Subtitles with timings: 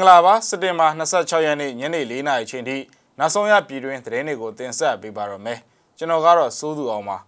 [0.00, 2.76] င်္ဂလာပါစက်တင်ဘာ26ရက်နေ့ညနေ4နာရီချိန်ထိ
[3.18, 5.58] နောက်ဆုံးရပြည်တွင်းသတင်းတွေကိုတင်ဆက်ပေးပါတော့မယ်
[5.98, 7.18] ကျွန်တော်ကတော့စိုးသူအောင်ပါ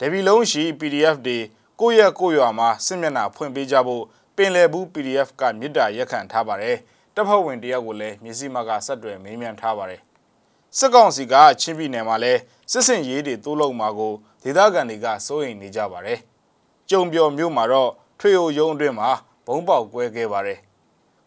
[0.00, 1.38] ဒဘီလုံးရှိ PDF တွေ
[1.80, 4.04] ကိုယ့်ရက်ကိုယ့်ရွာမှာစစ်မျက်နှာဖွင့်ပေးကြဖို့
[4.36, 6.76] ပင်လယ်ဘူး PDF ကမြစ်တာရက်ခံထားပါတယ်
[7.14, 10.00] တပ်ဖွဲ့ဝင်တယောက်ကိုလည်းမျက်စိမှကဆက်တွယ်မေးမြန်းထားပါတယ်
[10.78, 12.32] စစ်ကောင်စီကချင်းပြည်နယ်မှာလဲ
[12.72, 14.12] စစ်စင်ရေးတွေတိုးလုံမှာကို
[14.42, 16.18] ဒေသခံတွေကစိုးရိမ်နေကြပါတယ်
[16.90, 19.10] ကြုံပြော်မြို့မှာတော့ထွေအိုရုံးအတွင်းမှာ
[19.46, 20.60] ဘုံပေါက်ကွဲခဲ့ပါတယ်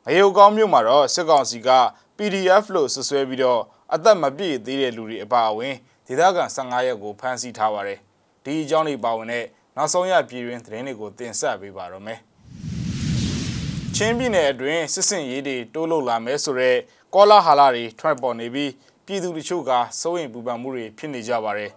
[0.08, 1.70] ငရုတ်ကောင်းမြို့မှာတော့စစ်ကောင်စီက
[2.18, 3.62] PDF လို့ဆွဆွဲပြီးတော့
[3.94, 5.76] အသက်မပြည့်သေးတဲ့လူတွေအပါအဝင်
[6.08, 8.00] ဒေသခံ15ရက်ကိုဖမ်းဆီးထားပါတယ်
[8.44, 9.46] ဒီအကြောင်းတွေပါဝင်တဲ့
[9.76, 12.20] နောက်ဆုံးရပြည်တွင်သတင်းတွေကိုတင်ဆက်ပေးပါတော့မယ်
[13.96, 16.80] ချင်းပြည်နယ်အတွင်းစစ်စင်ရေးတွေတိုးလို့လာမဲဆိုတော့
[17.14, 18.72] ကောလာဟာလာတွေထွက်ပေါ်နေပြီး
[19.06, 21.72] ပြည်သူတချို့ကစိုးရိမ်ပူပန်မှုတွေဖြစ်နေကြပါတယ်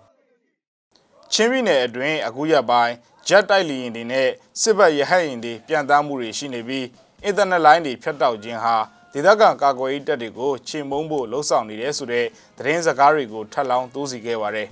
[1.32, 2.94] ချင်းပြည်နယ်အတွင်းအခုရက်ပိုင်း
[3.28, 4.28] ဂျက်တိုက်လီရင်တွေနဲ့
[4.60, 6.86] စစ်ဘက်ရဟတ်ရင်တွေပြန်သားမှုတွေရှိနေပြီး
[7.24, 8.76] အင်တာနက်လိုင်းတွေဖြတ်တောက်ခြင်းဟာ
[9.12, 12.26] ဒေသခံကာကွယ်ရေးတပ်တွေကိုချိန်မုံဖို့လှုံ့ဆော်နေတယ်ဆိုတဲ့
[12.58, 14.68] သတင်းစကားတွေကိုထပ်လောင်းသိုးစီခဲ့ပါတယ်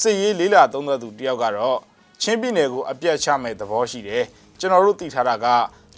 [0.00, 1.78] စစ်ရေးလေးလာသုံးသက်သူတယောက်ကတော့
[2.22, 4.24] ချင်းပြည်နယ်ကိုအပြတ်ချမဲ့သဘောရှိတယ်
[4.58, 5.46] ကျွန်တော်တို့သိထားတာက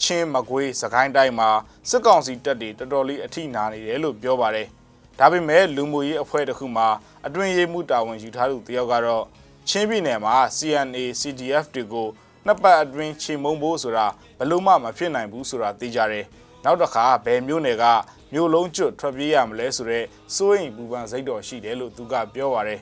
[0.02, 1.50] ချင်းမကွေးစကိုင်းတိုင်းမှာ
[1.90, 4.66] စစ်ကောင်စီတပ်တွေတော်တော်လေးအထိနာနေတယ်လို့ပြောပါတယ်
[5.18, 6.88] ဒါပေမဲ့လူမှုရေးအဖွဲ့တစ်ခုမှာ
[7.26, 9.24] အတွင်ရေးမှုတာဝန်ယူထားသူတယောက်ကတော့
[9.68, 12.08] ချင်းပြည်နယ်မှာ CNA CDF တွေကို
[12.46, 14.06] နှစ်ပတ်အတွင်းချိန်မုံဖို့ဆိုတာ
[14.38, 16.24] ဘလို့မှမဖြစ်နိုင်ဘူးဆိုတာသိကြတယ်
[16.64, 17.84] နောက်တစ်ခါဘယ်မျိုးနယ်က
[18.32, 22.80] မျိုးလုံးကျွတ်ထွက်ပြေးရမလဲဆိုတော့စိုးရင်ပူပန်စိတ်တော်ရှိတယ်လို့သူကပြောပါတယ်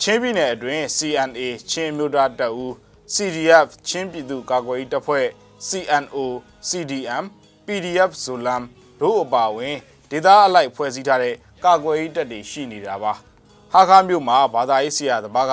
[0.00, 2.72] ချင်းပြည်နယ်အတွင်း CNA ချင်းမျိုးသားတပ်ဦး
[3.14, 5.26] CDF ချင်းပြည်သူကာကွယ်ရေးတပ်ဖွဲ့
[5.68, 6.16] CNO
[6.68, 7.24] CDM
[7.66, 8.62] PDF Zolam
[9.00, 9.76] တို့အပါအဝင်
[10.10, 13.12] ဒေသအလိုက်ဖွဲ့စည်းထားတဲ့ကာကွယ်ရေးတပ်တွေရှိနေတာပါ
[13.72, 15.52] ဟာခါမြို့မှာဘာသာရေးဆရာတပါးက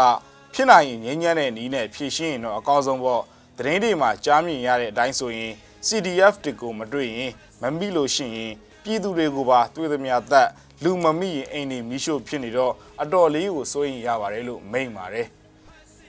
[0.54, 3.24] ဖြစ်နိုင်ရင်ငြိမ်းချမ်းတဲ့နီးနဲ့ဖြည့်ရှင်းရင်တော့အကောင်းဆုံးပေါ့
[3.58, 5.52] သတင်းတွေမှာကြားမြင်ရတဲ့အတိုင်းဆိုရင်
[5.88, 7.32] CDF တွေကိုမတွေ့ရင်
[7.62, 8.54] မမိလို့ရှိရင်
[8.84, 10.50] ပြည်သူတွေကိုပါတွေ့သမျှသက်
[10.84, 15.28] လူမမိရင်အိမ်တွေမိရှို့ဖြစ်နေတော့အတော်လေးကိုစိုးရင်ရပါတယ်လို့မိန့်ပါတယ်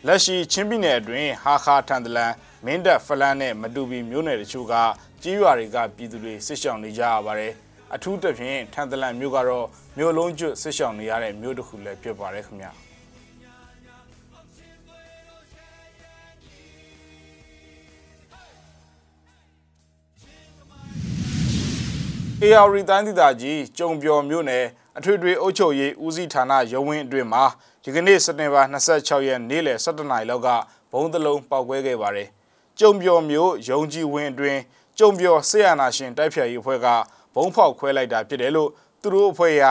[0.07, 2.33] လက်ရှိချင်းပြည်နယ်အတွင်းဟာခါထန်တလန်
[2.65, 4.75] မင်းတပ်ဖလန်းနဲ့မတူပီမြို့နယ်တချို့က
[5.23, 7.53] ကြီးရွာတွေကပြည်သူတွေစစ်ရှောင်နေကြရပါတယ်
[7.95, 9.67] အထူးသဖြင့်ထန်တလန်မြို့ကတော့
[9.99, 12.73] မြို့လုံးကျွတ်စစ်ရှောင်နေရတဲ့မြို့တစ်ခုလည်းဖြစ်ပါတယ်ခင်ဗျာ
[22.45, 24.65] AR တိုင်းဒေသကြီးကျုံပျော်မြို့နယ်
[24.99, 27.45] အထွေထွေအုပ်ချုပ်ရေးဦးစီးဌာနရုံးဝင်းအတွင်းမှာ
[27.83, 30.49] ဒီကနေ့စက်တင်ဘာ26ရက်နေ့လယ်17နာရီလောက်က
[30.93, 32.29] ဘုံသလုံးပောက်ကွဲခဲ့ပါတယ်။
[32.79, 34.61] ကျုံပျော်မြို့ရုံးကြီးဝင်းအတွင်း
[34.99, 36.87] ကျုံပျော်ဆေးရနာရှင်တိုက်ဖြတ်ရေးအဖွဲ့က
[37.35, 39.65] ဘုံဖောက်ခွဲလိုက်တာဖြစ်တယ်လို့သူတို့အဖွဲ့က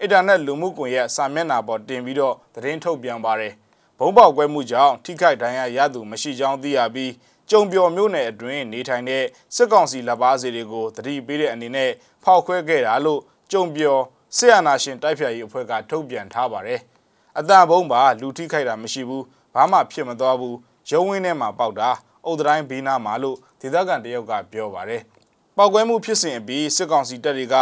[0.00, 3.52] အင်တာနက်လူမှုကွန်ရက်စာမျက်နှာပေါ်တင်ပြီးတော့သတင်းထုတ်ပြန်ပါတယ်။
[3.98, 7.12] ဘုံပေါက်ကွဲမှုကြောင့်ထိခိုက်ဒဏ်ရာရသူမရှိကြောင်းသိရပြီး
[7.50, 9.24] ကျုံပျော်မြို့နယ်အတွင်းနေထိုင်တဲ့
[9.56, 11.90] စစ်ကောင်စီလက်ပါစီတွေကိုတတိပေးတဲ့အနေနဲ့
[12.24, 13.20] ဖောက်ခွဲခဲ့တာလို့
[13.52, 14.02] ကျုံပျော်
[14.36, 16.80] ဆရာနာရှင်တိုက်ဖြတ်ရေးအဖွဲ့ကထုတ်ပြန်ထားပါတယ်။
[17.38, 20.56] အတန်ဘုံပါလူထိခိုက်တာမရှိဘူးဘာမှဖြစ်မသွားဘူး
[20.90, 21.90] ရုံးဝင်းထဲမှာပေါက်တာ
[22.24, 25.02] အုတ်တိုင်းဘေးနားမှာလို့ဒေသခံတယောက်ကပြောပါတယ်။
[25.56, 27.56] ပောက်ကွဲမှုဖြစ်စဉ်အပြီးစစ်ကောင်စီတပ်တွေက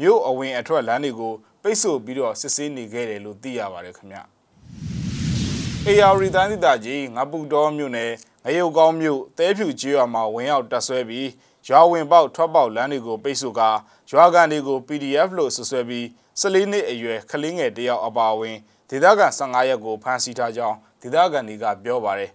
[0.00, 4.20] မြို့အဝင်အထွက်လမ်းတွေကိုပိတ်ဆို့ပြီးတော့စစ်ဆေးနေခဲ့တယ်လို့သိရပါတယ်ခင်ဗျ။
[5.88, 8.12] AR တိုင်းဒေသကြီးငပူတော်မြို့နယ်
[8.44, 11.28] ငရုတ်ကောင်းမြို့တဲဖြူကျေးရွာမှာဝင်ရောက်တပ်ဆွဲပြီး
[11.68, 13.70] ရွာဝင်ပေါက်ထွက်ပေါက်လမ်းတွေကိုပိတ်ဆို့ကာ
[14.10, 16.04] ရွာကန်တွေကို PDF လို့ဆွဆွဲပြီး
[16.40, 18.56] 14နှစ်အရွယ်ကလေးငယ်တယောက်အပါအဝင်
[18.90, 22.30] ဒေသခံ15ရက်ကိုဖမ်းဆီးထားကြောင်းဒေသခံတွေကပြောပါတယ်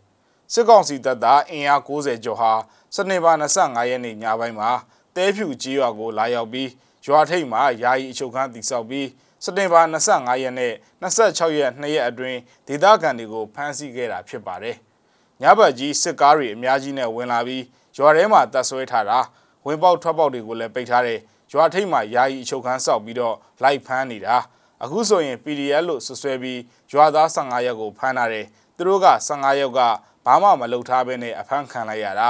[0.54, 2.52] စစ်ကောင်စီတပ်သားအင်အား90ကျော်ဟာ
[2.96, 4.70] စနေပါ25ရက်နေ့ညပိုင်းမှာ
[5.16, 6.70] တဲဖြူကျေးရွာကိုလာရောက်ပြီး
[7.06, 9.08] ရွာထိပ်မှာယာယီအချုပ်ခန်းတည်ဆောက်ပြီး
[9.44, 14.76] စက်တင်ဘာ25ရက်နဲ့26ရက်2ရက်အတွင်းဒေသခံတွေကိုဖမ်းဆီးခဲ့တာဖြစ်ပါတယ်။
[15.42, 17.64] ညဘက်ကြီးစစ်ကားတွေအများကြီးနဲ့ဝင်လာပြီး
[17.98, 19.20] ရွာထဲမှာတပ်ဆွဲထားတာ
[19.66, 21.20] ဝင်ပေါက်ထွက်ပေါက်တွေကိုလည်းပိတ်ထားတဲ့
[21.54, 24.36] ရွာထိပ်မှာယာယီအချုပ်ခန်းဆောက်ပြီးတော့လိုက်ဖမ်းနေတာ
[24.84, 26.60] အခုဆိုရင် PDF လို့ဆွဆွဲပြီး
[26.92, 28.46] ရွာသား15ရက်ကိုဖမ်းထားတယ်
[28.76, 29.80] သူတို့က15ရက်က
[30.26, 32.30] ဘာမှမလုပ်ထားဘဲနဲ့အဖမ်းခံလိုက်ရတာ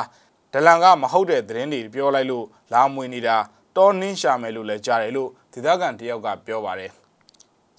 [0.54, 3.38] ဒလန်ကမဟုတ်တဲ့သတင်းတွေပြောလိုက်လို့လာမွေနေတာ
[3.76, 6.92] တောနင်းရှာမယ်လို့လည်းကြားတယ်လို့ဒေသခံတယောက်ကပြောပါတယ်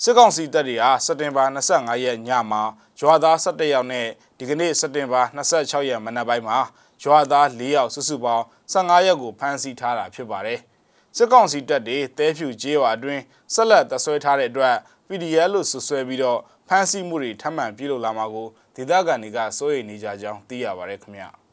[0.02, 2.62] စစ်ကောင်စီတပ်တွေဟာစက်တင်ဘာ25ရက်ညမှာ
[3.00, 4.06] ရွာသား17ယောက်နဲ့
[4.38, 6.58] ဒီကနေ့စက်တင်ဘာ26ရက်မနက်ပိုင်းမှာ
[7.02, 10.58] ရွာသား4ယောက်စုစုပေါင်း15ရက်ကိုဖမ်းဆီးထားတာဖြစ်ပါတယ်။
[11.16, 13.22] စစ်ကောင်စီတပ်တွေတဲဖြူကျေးရွာအတွင်း
[13.54, 14.74] ဆက်လက်တဆွဲထားတဲ့အတွက်
[15.08, 21.28] PDL လို့ဆွဆွဲပြီးတော့ဖမ်းဆီးမှုတွေထပ်မံပြုလုပ်လာမှာကိုဒေသခံတွေကစိုးရိမ်နေကြကြောင်းသိရပါတယ်ခင်ဗျာ။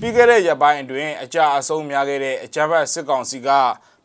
[0.00, 3.48] ပြီးခဲ့တဲ့ရက်ပိုင်းအတွင်းအကြအဆုံးများခဲ့တဲ့အကြမ်းဖက်စစ်ကောင်စီက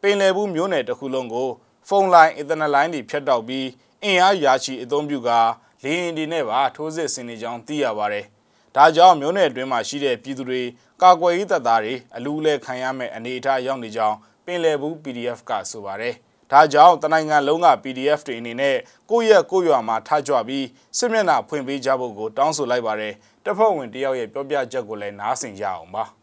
[0.01, 1.49] ပင်လယ်ဘူးမြို့နယ်တစ်ခုလုံးကို
[1.87, 3.67] ဖုန်းလိုင်းအင်တာနက်လိုင်းတွေဖြတ်တောက်ပြီး
[4.03, 5.39] အင်အားရာချီအသုံးပြုကာ
[5.83, 8.25] လေယာဉ်တွေနဲ့ပါထိုးစစ်ဆင်နေကြောင်းသိရပါတယ်။
[8.75, 10.61] ဒါကြောင့်မြို့နယ်အတွင်းမှာရှိတဲ့ပြည်သူတွေ
[11.01, 16.15] ကာကွယ်ရေးတပ်သားတွေအလူးလဲခံရမဲ့အနေအထားရောက်နေကြောင်းပင်လယ်ဘူး PDF ကဆိုပါတယ်။
[16.51, 18.77] ဒါကြောင့်တနိုင်ငံလုံးက PDF တွေအနေနဲ့
[19.09, 20.65] ကိုယ့်ရဲ့ကိုယ့်ရွာမှာထားကြွပြီး
[20.97, 23.13] စစ်မျက်နှာဖွင့်ပေးကြဖို့ကိုတောင်းဆိုလိုက်ပါတယ်။
[23.43, 26.05] တပ်ဖွဲ့ဝင်တယောက်ရဲ့ပြောပြချက်ကိုလည်းနားဆင်ကြအောင်ပါ။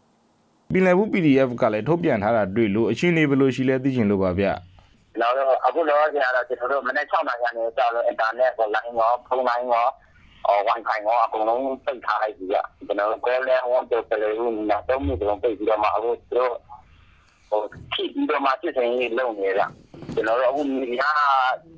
[0.73, 4.47] ပင်လယ်ဘူး PDF ကလည်းထုတ်ပြန်ထားတာတွေ့လို့အချင်းနေဘယ်လိုရှိလဲသိချင်လို့ပါဗျ။
[5.19, 9.87] ကျွန်တော်တို့အခုလောဆရာတော့ကျွန်တော်တို့မနေ့6နာရီကနေကြောက်လို့အင်တာနက်ကိုလိုင်းရောဖုန်းလိုင်းရော
[10.47, 12.55] အော် wifi ရောအကုန်လုံးပိတ်ထားလိုက်ပြီက
[12.85, 16.51] ကျွန်တော်တို့ call လဲ on တော့ပလေဘူးနာတော့မြတော့ပိတ်ပြီးတော့မှအခုတို့
[17.49, 17.61] ဟို
[17.93, 19.61] ဖြစ်ပြီးတော့မှစစ်စင်ရေးလုပ်နေကြ
[20.13, 21.03] ကျွန်တော်တို့အခုမြေက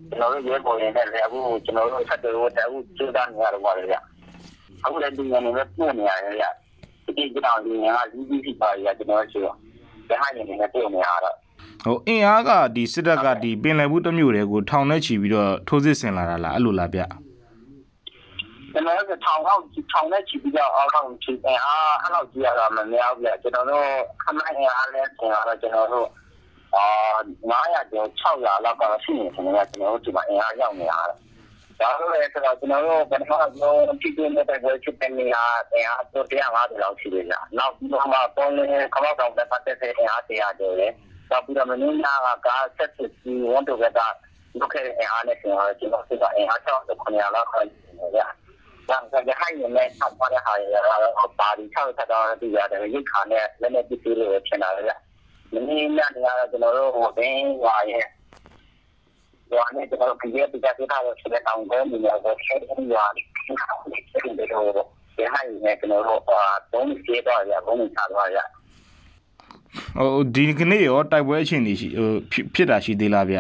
[0.10, 2.64] ကျွန်တော်တို့ရဲပေါ်ရင်လည်းအခုကျွန်တော်တို့ဆက်တယ်ဟိုတူ
[2.98, 3.96] စူးစမ်းနေရတော့ပါလေဗျ
[4.84, 6.46] အခုလည်းဒီနေ့လည်းပို့နေရတယ်ဗျ
[7.18, 9.56] ဒီကြောင်ဒီကလူကြီးဖြစ်ပါရကျွန်တော်တို့ဆိုတော့
[10.10, 11.36] ဒါဟရင်လည်းပို့နေရတော့
[11.84, 17.02] ဟိုအင်အားကဒီစစ်တပ်ကဒီပင်လယ်ဘူးတစ်မျိုးတွေကိုထောင်နဲ့ချီပြီးတော့ထိုးစစ်ဆင်လာတာလားအဲ့လိုလားဗျ
[18.74, 19.62] ကျွန်တော်တို့ထောင်အောင်
[19.92, 23.86] ထောင်နဲ့ချီပြီးတော့အောက်ထောင်ချီတယ်အာအဲ့လောက်ကြီးရတာမများဘူးလေကျွန်တော်တို့
[24.24, 26.08] ခမိုင်းအားလဲဆင်ရတော့ကျွန်တော်တို့
[26.76, 26.86] အာ
[27.52, 31.18] 900ကျော်600လောက်ကတော့ရှိနေတယ်ကျွန်တော်တို့ဒီမှာအင်အားရောက်နေရတယ်
[31.82, 33.46] ဒါလို့လည်းဆိုတော့ကျွန်တော်တို့ဘယ်တော့
[33.88, 35.44] မှကြည့်ကြတဲ့ဘယ်ချစ်တဲ့နေရာ
[35.74, 40.94] အင်အားတော့150လောက်ရှိတယ်ကြာနောက်ပြီးတော့မှပေါ်နေခမောက်တောင်တက်ပတ်တဲ့အင်အား100ကျော်တယ်
[41.32, 43.84] နောက်ပြီးတော့မင်းညာကကားဆက်စစ်ပြီးဝန်တော့က
[44.60, 47.70] လုတ်ခဲ့တဲ့အင်အားနဲ့ဆင်ရတော့ကျွန်တော်တို့ကအင်အား600 900လောက်ခိုင်း
[48.00, 48.20] နေကြ
[48.90, 55.00] ဒါကကြဟိုင်းနဲ့ဆောက်ပါတဲ့ဟာရတော့ပါဒီ၆ဆက်တော့တည်ရတယ်ရိတ်ခါနဲ့လည်းလည်းပစ္စည်းတွေဖြစ်လာတယ်။
[55.54, 58.06] မင်းညနေကတော့ကျွန်တော်တို့ဟိုဘင်းဟွာရဲ့
[59.52, 63.06] ဟွာနဲ့ကျွန်တော်တို့ကြည့်ရပြကြထားတော့ဆက်တောင်းကုန်နေတော့ဆက်ပြီးဟွာ
[64.12, 68.38] ဆက်ပြီးတော့ဒီဟိုင်းနဲ့ကျွန်တော်တို့ဟွာဘုံစီတော့ရဘုံချတော့ရ
[69.98, 72.12] ဟိုဒီကနေ့ရောတိုက်ပွဲအခြေအနေရှိဟို
[72.54, 73.40] ဖြစ်တာရှိသေးလားဗျ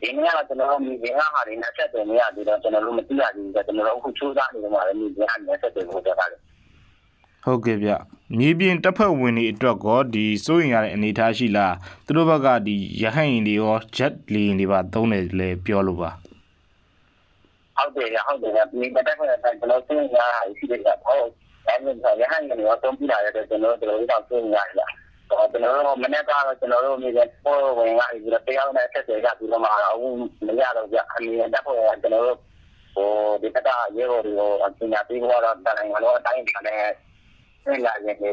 [0.00, 6.36] ဒီနေ့ကကျွန်တော်တို့မြေပြင်ကဟာတွေနဲ့ဆက်တယ်မရသေးတော့ကျွန်တော်တို့မသိရသေးဘူးကျွန်တော်တို့အခုချိုးသားနေကြမှာလည်းမြေပြင်ကနေဆက်တယ်လို့ပြောတာလေ
[7.44, 7.90] ဟုတ်ကဲ့ဗျ
[8.38, 11.74] မြေပြင်တပ်ဖွဲ့ဝင်တွေအတွက်ကောဒီစိုးရင်ရတဲ့အနေအထားရှိလား
[12.06, 16.10] သူတို့ဘက်ကဒီရဟတ်ရင်တွေရောဂျက်လီရင်တွေပါသုံးတယ်လေပြောလို့ပါ
[17.76, 20.26] ဟုတ်တယ်ဟုတ်တယ်ဒီမတက်ခွင့်တဲ့ကျွန်တော်သိရတာ
[20.58, 20.98] ရှိတယ်ပေါ့
[21.66, 24.88] အဲ့ဒါဆိုရဟန်းကနေတော့တုံးပြလာတဲ့ကျွန်တော်တို့တို့တော့သိရရတယ်
[25.30, 30.08] တော့ကျွန်တော်တို့မနေ့ကတော့ကျွန်တော်တို့မြေပြင်ပေါ်ဝင်လာပြီးတော့တရားနဲ့ဆက်တယ်ကပြီးတော့မှအခု
[30.46, 32.38] မရတော့ကြအနေနဲ့တက်ဖို့ကျွန်တော်တို့
[32.94, 33.08] ဟို
[33.42, 36.80] ဒီကတာရေကိုဒီကိုအပညာပေးတော့တနိုင်ငံလုံးအတိုင်းအတာနဲ့
[37.64, 38.30] ဆက်လာရင်ဒီ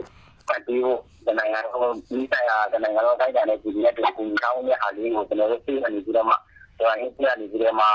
[0.48, 0.81] ပတ်ပြီး
[1.25, 6.36] တနိုင်ငံလုံးဒီဆိုင်ရာတနိုင်ငံလုံးတိုင်းတဲ့ဒီနေ့တူကူကောင်းတဲ့အားလေးကိုကျွန်တော်တို့သိနေပြီးတော့မှ
[6.80, 7.86] ဒါရင်းပြနေပြီးတော့မှ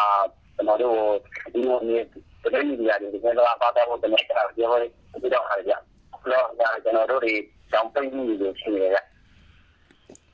[0.54, 0.96] ကျွန်တော်တို့
[1.52, 2.04] ဒီလိုမျိုး
[2.42, 4.22] တကယ်ကြီးရတယ်ဒီကတော့ပါတော့ကျွန်တော်တို့
[4.56, 4.84] ပြောရ
[5.22, 5.82] ပြီးတော့အားရတော့
[6.84, 7.32] ကျွန်တော်တို့ဒီ
[7.70, 9.04] ကြောင်ပိတ်မှုတွေရှိနေတယ်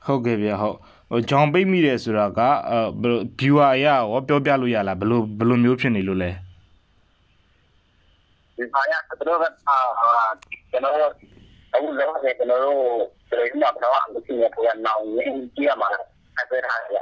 [0.05, 0.77] ဟုတ်ကဲ့ဗျဟုတ်
[1.09, 2.39] ဟိုဂျောင်ပိတ်မိတယ်ဆိုတာက
[2.69, 6.29] အဲဘယ်လို viewer အရရောပြောပြလို့ရလားဘယ်လိုဘယ်လိုမျိုးဖြစ်နေလို့လဲ
[8.63, 9.77] ဒီပါရကျွန်တော်ကအာ
[10.71, 10.93] ကျွန်တော်
[11.73, 12.79] အခုလောဆယ်ကျွန်တော်တို့
[13.29, 15.87] ပြည်မှာတော့အလုပ်ရှင်ရဲ့ပေါ်နောင်ရင်းကြည့်ရမှာ
[16.37, 16.97] အဲ့ဒါထားရ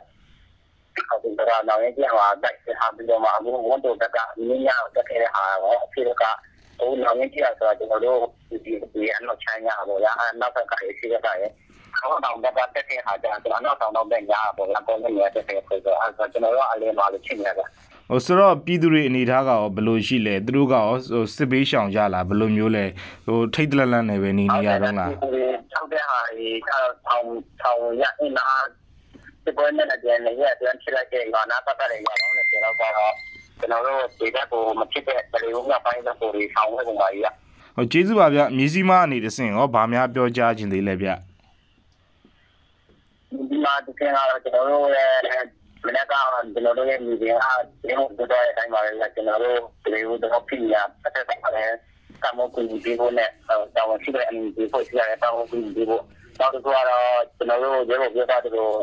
[1.09, 4.17] ဟုတ်တယ်ဒါနောင်ရင်းကြည့်မှာတိုက်ထားပြီးတော့မှအခုဝန်တော့တက်က
[4.47, 6.23] နင်းရတက်ခဲ့တဲ့ဟာရောအဖြစ်က
[6.79, 8.19] ဟိုနောင်ရင်းကြည့်ရဆိုတော့ကျွန်တော်တို့
[8.49, 8.57] ဒီ
[8.93, 17.69] ဒီအနောက်ချမ်းရပါရအနောက်ဘက်ကရှိရတဲ့ခေါင်းတောင်တက်တက်ခဲ့ဟာကြာကျွန်တော်နောက်တောင်တော့တဲ့ညာပေါ့အပေါ်နဲ့တက်ခဲ့ဆိုတော့အဲ့ဒါကျွန်တော်တို့အလေးပါလို့ချင်းရတယ်
[18.13, 22.86] ဟိုဆိုတော့ပြည်သူတွေအနေထားကရောဘယ်လိုရှိလဲသူတို့ကရောဟိုစစ်ဘေးရှောင်ကြလားဘယ်လိုမျိုးလဲ
[23.25, 25.10] ဟိုထိတ်တလန့်လန့်နေပဲနေနေရတော့လား
[25.74, 26.60] ဆောက်တဲ့ဟာကြီး
[27.08, 27.25] ထောင်
[27.62, 28.48] ထောင်ရအင်းနာ
[29.44, 33.13] ဒီပေါ်နဲ့လည်းလည်းရပြန်ချလိုက်တဲ့ဘာနာပတ်တယ်ရအောင်လည်းကျွန်တော်ကတော့
[33.60, 37.24] ကျွန်တော်တို့ဒီဘက်ကိုမဖြစ်တဲ့ပရိဝုကပိုင်းတဲ့ပုံတွေဆောင်းဝဲပုံပါကြီး
[37.75, 41.10] ဟိုကျေးဇူးပါဗျမြေစီမအနေနဲ့စင်ရောဗာများပြောကြားခြင်းသေးလဲဗျ
[43.50, 45.12] ဒီမှာဒီကနေ့တော့ကျွန်တော်တို့ရဲ့
[45.85, 46.17] မနေ့ကကျွ
[46.59, 51.39] န်တော်တို့ရဲ့မြေပြင်အားဒီလိုတော့တဲ့အတိုင်းပါပဲကျွန်တော်တို့ဒီလိုတော့ပြညာပတ်သက်တယ်
[52.23, 53.29] ကမ္ဘာကူညီပေးဖို့နဲ့
[53.75, 56.03] တောင်းရှိတဲ့အမြင်ပေးဖို့ရှိရတဲ့တောင်းကူညီပေးဖို့
[56.39, 57.05] နောက်တစ်ခုကတော့
[57.38, 58.73] ကျွန်တော်တို့ရေဘောပြောတာတို့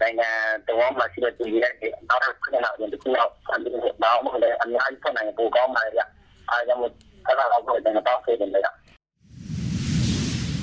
[0.00, 0.28] နိုင်ငံ
[0.66, 1.72] တော်မှာရှိတဲ့ပြည်ရဲ့
[2.08, 6.02] နောက်တစ်ခုကတော့ဒီခုတော့အမြင်တော့မှလည်းအများကြီးဆက်နိုင်ပိုကောင်းပါလေဗျ
[6.48, 6.80] အားကြောင့်
[7.26, 8.68] အဲ့ဒါတော့ကျွန်တော်တောင်းပေးတယ်ဗျ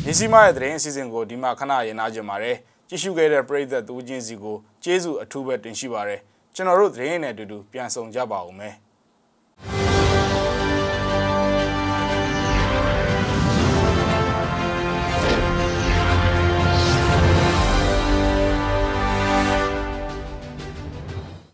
[0.05, 2.55] မြေစီမရဲ့သတင်းအစီအစဉ်ကိုဒီမှာခဏရင်နာကြပါတယ်
[2.89, 6.21] ကြည့်ရှုခဲ့တဲ့ပရိသတ်သူချင်းစီကိုကျေးဇူးအထူးပဲတင်ရှိပါတယ်
[6.55, 8.75] ကျွန်တော်တို့သတင်းနဲ့အတူတူပြန်ဆောင်ကြပါဦးမယ်